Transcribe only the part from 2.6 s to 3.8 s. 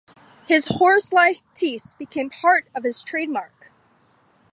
of his trademark.